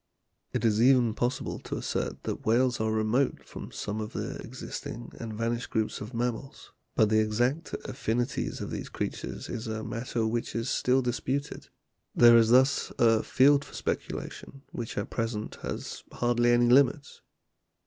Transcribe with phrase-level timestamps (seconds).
[0.51, 5.11] It is even possible to assert that whales are remote from some of the existing
[5.19, 10.25] and vanished groups of mammals, but the exact affinities of these creatures is a matter
[10.25, 11.67] which is still disputed;
[12.15, 17.21] there is thus a field for speculation which at present has hardly any limits.